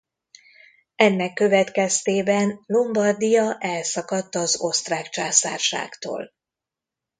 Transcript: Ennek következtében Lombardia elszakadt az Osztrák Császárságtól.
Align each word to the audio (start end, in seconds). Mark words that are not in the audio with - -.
Ennek 0.95 1.33
következtében 1.33 2.59
Lombardia 2.65 3.57
elszakadt 3.59 4.35
az 4.35 4.59
Osztrák 4.61 5.09
Császárságtól. 5.09 6.33